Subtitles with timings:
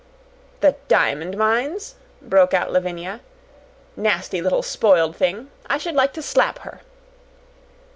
[0.61, 1.93] "The diamond mines?"
[2.23, 3.19] broke out Lavinia.
[3.95, 6.81] "Nasty, little spoiled thing, I should like to SLAP her!"